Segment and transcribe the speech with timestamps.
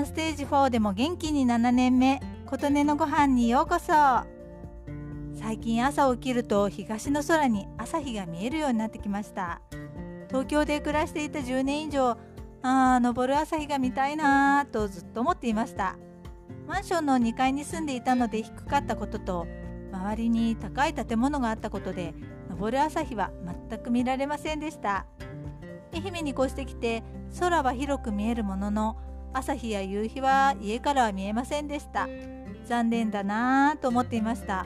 [0.00, 2.20] んステージ4でも元気に7年目。
[2.46, 3.92] 琴音のご飯にようこそ。
[5.34, 9.60] 最近朝起きると東の空に朝日が見えるようになってきました。
[10.28, 12.16] 東京で暮らしていた10年以上あ
[12.62, 15.96] あ昇る朝日が見たいなぁとずっと思っていました。
[16.66, 19.46] マンションの2階に住んでいたので低かったことと
[19.92, 22.14] 周りに高い建物があったことで
[22.58, 23.30] 昇る朝日は
[23.68, 25.06] 全く見られませんでした。
[25.92, 27.04] 愛媛に越してきて
[27.38, 28.96] 空は広く見えるものの
[29.34, 32.08] 朝日や夕日は家からは見えませんでした。
[32.66, 34.64] 残念だなぁと思っていました。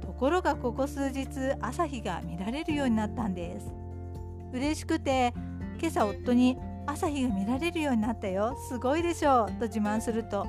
[0.00, 1.28] ところがここ数日
[1.60, 3.72] 朝日が見られるようになったんです。
[4.52, 5.32] 嬉しくて
[5.78, 8.56] 今朝夫に朝日が見られるようになったよ。
[8.68, 10.48] すごいでしょうと自慢すると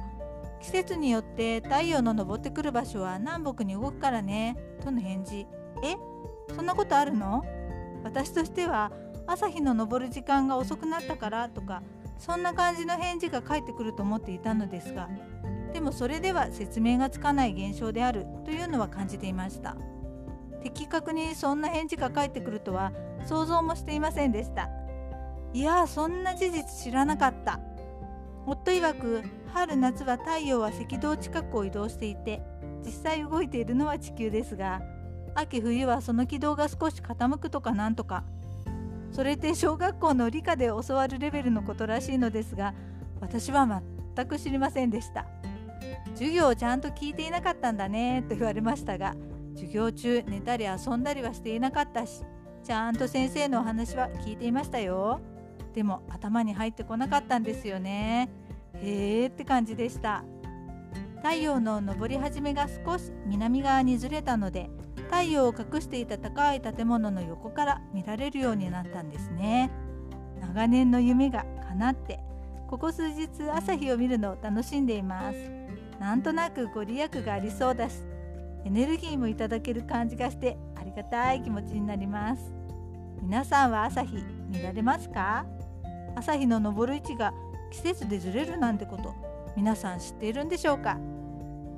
[0.60, 4.58] 季節によって太陽の昇ってくる場所は南北に動くからね。
[4.84, 5.46] との返事。
[5.84, 5.96] え？
[6.56, 7.46] そんなことあるの？
[8.04, 8.92] 私としては
[9.28, 11.84] 朝日の昇る時間が遅くなったからとか
[12.18, 15.10] そんな感じの返事が返ってくると思っていたのですが
[15.74, 19.76] でもそれでは説明がつかない現象であるというのは感じていました。
[20.62, 22.94] 的確にそんな返事が返ってくるとは
[23.26, 24.70] 想像もしていませんでした。
[25.52, 27.60] いやそんな事実知らなかった。
[28.46, 32.42] 夫曰く春夏は太陽は赤道近くを移動していて
[32.86, 34.82] 実際動いているのは地球ですが
[35.36, 38.24] 秋冬はその軌道が少し傾くとかなんとか
[39.14, 42.74] それって小学校の理科で教わるレベルのことらしいのですが
[43.22, 43.82] 私は
[44.16, 45.26] 全く知りませんでした。
[46.16, 49.16] 授業をちゃんと聞いていなかったんだねと言われましたが
[49.56, 52.24] 授業中寝たり遊んだりはしていなかったし
[52.64, 55.22] ちゃんと先生のお話は聞いていましたよ。
[55.74, 58.30] でも頭に入ってこなかったんですよね。
[58.76, 60.24] へーって感じでした。
[61.24, 64.70] 太陽の昇り始めが少し南側にずれたので
[65.10, 69.72] 太陽を隠していた高い建物の横から見られるようになったんですね。
[70.42, 72.20] 長年の夢が叶って
[72.68, 75.38] ここ数日朝日を見るのを楽しんでいます。
[75.98, 78.04] なんとなくご利益がありそうだし
[78.66, 82.54] エネルギーもいただける感じがしてありがたい気持ちになります。
[83.22, 84.18] 皆さんは朝日
[84.50, 85.46] 見られますか？
[86.16, 87.34] 朝日の昇る位置が
[87.72, 89.16] 季節でずれるなんてこと
[89.56, 90.98] 皆さん知っているんでしょうか？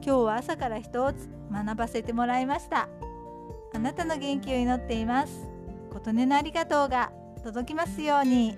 [0.02, 2.88] 今日は朝から一つ学ばせてもらいました。
[3.74, 5.50] あなたの元気を祈っています。
[5.92, 7.12] 琴音のありがとうが
[7.44, 8.58] 届きますように。